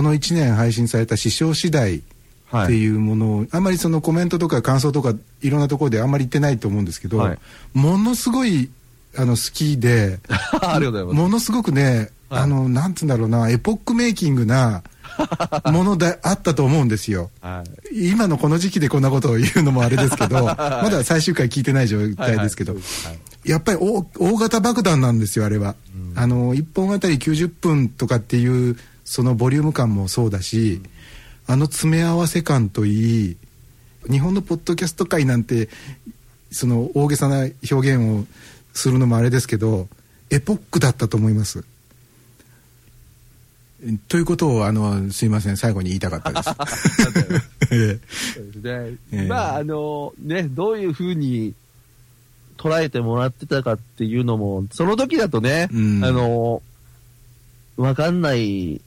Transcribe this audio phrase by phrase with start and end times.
[0.00, 2.02] この1年配信された師匠次第っ
[2.66, 7.38] ていうものを、あんまりそのコメントとか感想とかいろんなところであんまり言ってないと思うんですけど、はい。
[7.74, 8.70] ものすごい
[9.14, 10.20] あの好きで。
[11.12, 12.42] ものすごくね、はい。
[12.44, 14.82] あのなんつうんだろうなエポックメイキングな
[15.70, 17.28] ものであったと思うんですよ。
[17.42, 17.62] は
[17.92, 18.08] い。
[18.12, 20.56] 今のこの時期でこんなことを言うのもあれですけど ま
[20.90, 23.12] だ最終回聞いてない状態ですけど、はいは
[23.44, 23.50] い。
[23.50, 25.74] やっぱり大大型爆弾なんですよあれは、
[26.14, 28.78] あの1本あたり90分とかっていう
[29.10, 30.80] そのボリューム感もそうだし、
[31.48, 33.36] あの詰め合わせ感といい
[34.08, 35.68] 日本のポッドキャスト界なんて
[36.52, 38.24] その大げさな表現を
[38.72, 39.88] するのもあれですけど
[40.30, 41.64] エポックだったと思います。
[43.84, 47.66] えということをあのすいません最後に言いたかったです。
[47.68, 48.62] ですね。
[48.62, 51.54] ええまあ、あの、ね、どういうふうに
[52.56, 56.62] 捉えてもらってたかっていうのも、その時だとね、うんあの、
[57.76, 58.80] わかんない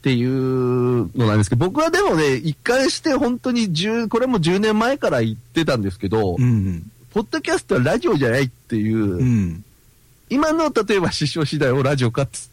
[0.00, 9.64] っていうのなんですけど、僕はでもね、一貫して本当に10、これも10年前から言ってたんですけど、うんポッドキャストはラジオじゃないっていう、うん
[10.30, 12.50] 今の例えば師匠次第をラジオかっつ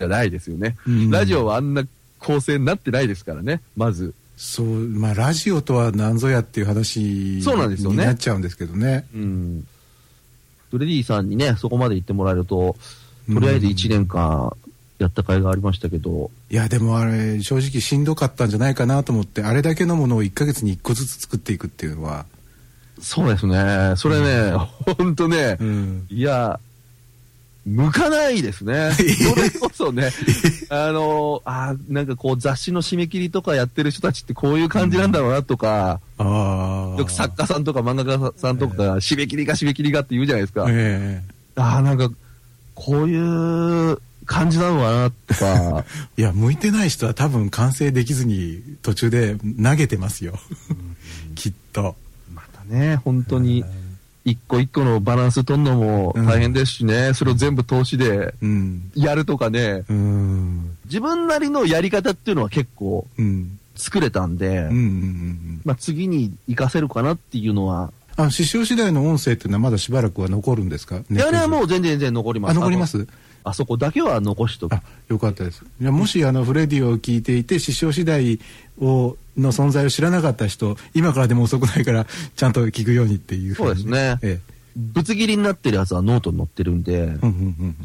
[0.00, 0.76] じゃないですよね。
[0.86, 1.84] うんラジオはあんな
[2.18, 4.12] 構成になってないですからね、まず。
[4.36, 9.06] そうまあラジオとは何ぞやっていう話そうなんですよねになっちゃうんですけどね。
[9.14, 9.66] うん。
[10.70, 12.76] フレディさんにね、そこまで言ってもらえると、
[13.32, 14.54] とりあえず1年間
[14.98, 22.26] やった甲斐がありましたけど、いやでもあれ正直しんどかったんじゃないかなと思ってあれだけのものを1ヶ月に1個ずつ作っていくっていうのは、
[23.00, 23.94] そうですね。
[23.96, 25.14] それね、ほん。
[25.14, 26.58] とね、うん、いや、
[27.66, 28.92] 向かないですね。
[28.94, 30.10] それこそね、
[30.70, 40.66] あの、あーなんかこう雑誌の締め切りとかやってる人たちってこういう感じなんだろうなとか、ああよく作家さんとか漫画家さんとかが締め切りが締め切りがって言うじゃないですか。
[40.68, 41.22] え
[41.56, 42.10] ああ、なんか、
[42.74, 45.84] こういう感じなのかなとか、
[46.16, 50.38] え いや向いてない人は多分完成できずに途中で投げてますよ。
[51.34, 51.96] きっと。
[52.34, 53.64] またね、本当に、
[54.24, 58.90] 一個一個のバランス取るのも大変ですしね、それを全部投資でうん。
[58.94, 60.70] やるとかね、うん。
[60.86, 63.58] 自分なりのやり方っていうのは結構うん。
[63.76, 64.68] 作れたんで、
[65.78, 70.96] 次に活かせるかなっていうのは、あの師匠次第の音声っていうのはまだしばらくは残るんですか？
[70.96, 72.52] いや、あれはもうう全然全然残ります。
[72.52, 73.06] あ残ります？
[73.46, 74.72] あそこだけは残しとく。
[74.74, 75.62] あよかったです。
[75.80, 78.40] いやもしあのフレディを聞いていて師匠次第
[78.80, 84.18] をの存在を知らなかった人今からでも遅くないからちゃんと聞くようにっていうそうですね。
[84.22, 84.40] え
[84.74, 87.76] ぶつ切りになってるやつはノートに載ってるんで、えうん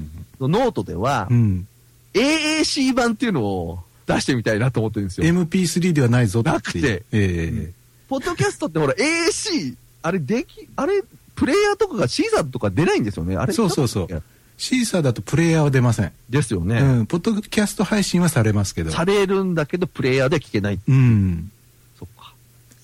[0.42, 1.38] うんノートではうん。
[1.38, 1.68] うん
[2.14, 5.28] AAC 版っていうのを出してみたいなと思ってるんですよ。
[5.28, 7.04] MP3 ではないぞなくて。
[7.14, 7.72] ええ。
[8.10, 11.02] ポッドキャストってほら AAC、あれでき、あれ、
[11.36, 13.38] プレイヤーとかがシーザーとか出ないんですよね。
[13.38, 14.24] あれそうそうそう
[14.62, 16.80] シーサーだとプレイヤーは出ません、けですよね。
[16.80, 20.80] うん、ポッドキャスト配信はされますけどされるんだけど、プレイヤーで聞けない。
[20.88, 21.52] うん
[21.98, 22.32] そっか。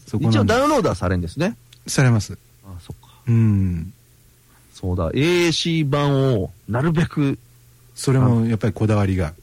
[0.08, 1.56] そこなんで一応ダウンロードはされるんですね。
[1.86, 3.14] されますあそっか。
[3.28, 3.94] うん
[4.74, 5.12] そうだ。
[5.12, 7.38] AAC 版をなるべく、
[7.94, 9.36] それもやっぱりこだわりが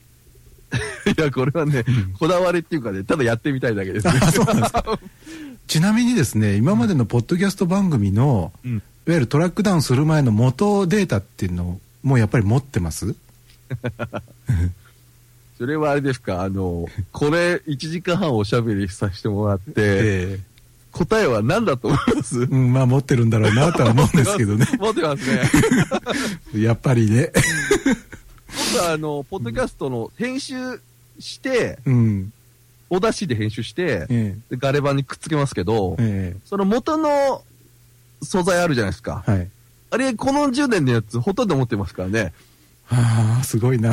[1.07, 1.85] いや、これはね、
[2.19, 4.15] こだわりっていうかね、ただやってみたいだけですね。
[5.69, 13.17] ちなみにですね今までのポッドキャスト番組の、うんいわゆるトラックダウンする前の元データっていうのをもうやっぱり持ってます？
[15.59, 20.39] それはあれですか、あの、これ1時間半おしゃべりさせてもらって、え
[20.93, 22.43] 答えは何だと思います？
[22.43, 24.67] えうん、まあ持ってるんだろうなとは思うんですけどね。
[24.79, 25.43] 持ってますね。
[26.63, 27.33] やっぱりね。
[28.75, 30.55] 僕はあの、ポッドキャストの編集
[31.19, 32.33] して、うん。
[32.91, 36.41] お出しで編集して、えでガレ版にくっつけますけどえ、え。
[36.45, 37.43] その元の
[38.23, 39.25] 素材あるじゃないですか。
[39.27, 39.49] えはい
[39.95, 42.33] あれ、この10年のやつほとんど持ってますからね。
[42.91, 43.93] ああすごいな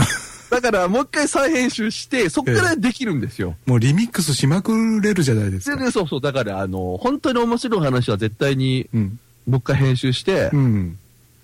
[0.50, 3.56] だからもう一回再編集して、そっからできるんですよ。
[3.68, 6.22] もうリミックスしまくれるじゃないですかそうそう。
[6.22, 10.98] だから、あの、本当に面白い話は絶対に、うんもう一回編集して、うん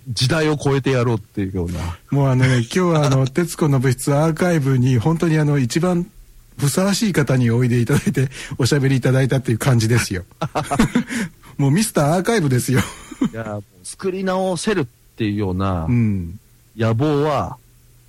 [0.10, 1.80] 時代を超えてやろうっていうような。
[2.12, 6.10] もうあのね、今日はあの、徹子の物質アーカイブに本当にあの、一番
[6.58, 10.24] ふさわしい方においでいただいて、おしゃべりいただいたっていう感じですよ。
[11.58, 12.82] もうミスターアーカイブですよ。
[13.32, 14.86] いや、作り直せるっ
[15.16, 16.40] ていうようなうん。
[16.76, 17.58] 野望は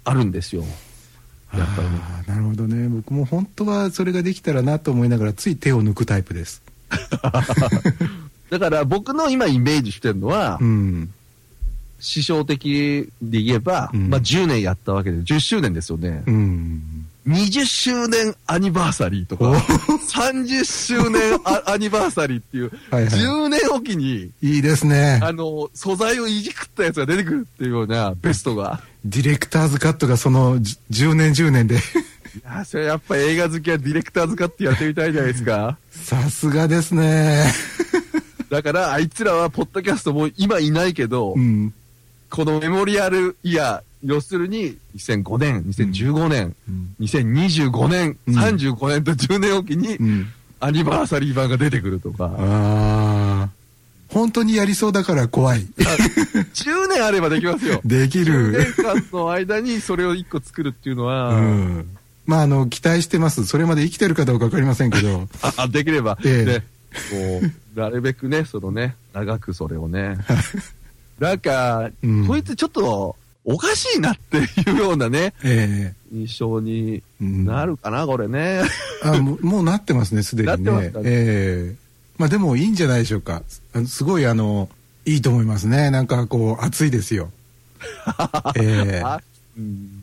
[0.04, 0.64] あるんですよ。
[1.54, 2.88] やっぱりねなるほどね。
[2.88, 6.62] 僕も本当はそれができたらなと思いながら、つい手を抜くタイプです。
[8.50, 11.12] だから僕の今イメージしてるのは、うん。
[12.00, 16.22] 師匠的で言えば、うんまあ10年やったわけで、10周年ですよね。
[16.26, 17.07] うん。
[17.28, 25.20] 20周年アニバーサリーとかお、30周年ア アニバーサリーっていう、はいはい10年おきに、いいですね。
[25.22, 28.80] あの、素材をいじくったやつが出てくるっていうようなベストが。
[29.04, 31.78] ディレクターズカットがそのじ10年10年で い
[32.44, 35.76] や、それやっぱ映画好きはディレクターズカってやってみたいじゃないですか。
[35.90, 37.52] さすがですね。
[38.48, 41.74] だから、あいつらはポッドキャストもう今いないけど、うん。
[42.30, 50.26] このメモリアルイヤー、要するに2005年、2015年、うん2025年、うん35年と10年おきにうん。
[50.60, 53.48] アニバーサリー版が出てくるとか、ああ。
[54.08, 55.60] 本当にやりそうだから怖い。
[55.60, 57.80] 10年あればできますよ。
[57.84, 58.52] でき10る。
[58.52, 61.96] 年間の間にそれを1個作るっていうのは、うん。
[62.26, 63.46] まあ、あの、期待してます。
[63.46, 65.28] それまで生きてるかどうかわかりませんけど。
[65.56, 66.62] あできれば、え
[67.10, 67.42] こ
[67.76, 70.18] う、なるべくね、そのね、長くそれをね。
[71.20, 73.16] なんか、うんこいつちょっと、
[73.50, 78.62] おかしいなっていうようなね、え印象にえうんなるかな、これね。
[79.02, 80.52] あもうもうなってますね、 すでにね。
[80.52, 81.76] なってますかねええ
[82.18, 83.42] まあでもいいんじゃないでしょうか。
[83.86, 84.68] すごいあの、
[85.06, 85.90] いいと思いますね。
[85.90, 87.30] なんかこう、熱いですよ。
[88.56, 89.20] ええ あ
[89.56, 90.02] うん。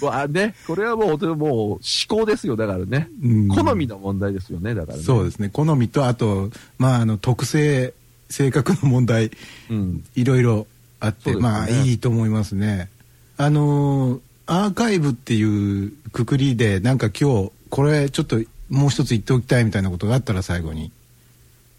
[0.00, 3.08] わあね、これはもう本当にもう思考ですよ、だからね。
[3.24, 5.04] うん好みの問題ですよね、だからね。
[5.04, 5.48] そうですね。
[5.48, 7.92] 好みと、あと、まああの、特性、
[8.30, 9.30] 性格の問題、
[9.70, 10.04] うん。
[10.14, 10.66] いろいろ
[11.00, 12.88] あって、ねまあいいと思いますね。
[13.36, 18.38] あのーアーカイブっていうくくりで、なんか今日、これちょっと
[18.70, 20.90] もう一つ言っておきたいみたいなことがあったら最後に。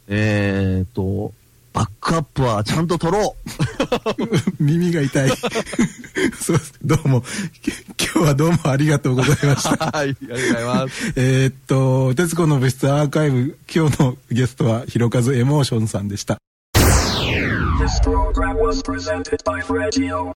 [0.08, 1.34] えーっと、
[1.74, 3.36] バックアップはちゃんと取ろ
[4.60, 5.30] う 耳が痛い。
[6.40, 6.74] そうです。
[6.84, 7.24] どうも、
[7.64, 7.72] き
[8.14, 9.90] 今日はどうもありがとうございました。
[9.92, 11.14] はい、ありがとうございます。
[11.16, 16.38] えーっと、徹子の物質アーカイブ、今日のゲストは、ひろかずエモーションさんでした。
[17.90, 20.39] This program was presented by Fregio.